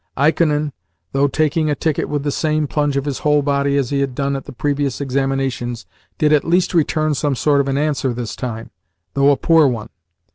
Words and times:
Ikonin, 0.17 0.71
though 1.11 1.27
taking 1.27 1.69
a 1.69 1.75
ticket 1.75 2.09
with 2.09 2.23
the 2.23 2.31
same 2.31 2.65
plunge 2.65 2.97
of 2.97 3.05
his 3.05 3.19
whole 3.19 3.43
body 3.43 3.77
as 3.77 3.91
he 3.91 3.99
had 3.99 4.15
done 4.15 4.35
at 4.35 4.45
the 4.45 4.51
previous 4.51 4.99
examinations, 4.99 5.85
did 6.17 6.33
at 6.33 6.43
least 6.43 6.73
return 6.73 7.13
some 7.13 7.35
sort 7.35 7.61
of 7.61 7.67
an 7.67 7.77
answer 7.77 8.11
this 8.11 8.35
time, 8.35 8.71
though 9.13 9.29
a 9.29 9.37
poor 9.37 9.67
one. 9.67 9.89